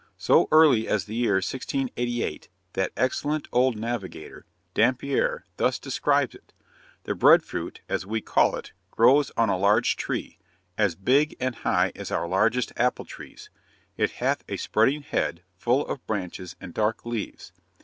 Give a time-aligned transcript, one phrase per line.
[0.17, 6.53] So early as the year 1688, that excellent old navigator, Dampier, thus describes it:
[7.03, 10.39] 'The bread fruit, as we call it, grows on a large tree,
[10.75, 13.51] as big and high as our largest apple trees;
[13.95, 17.53] it hath a spreading head, full of branches and dark leaves.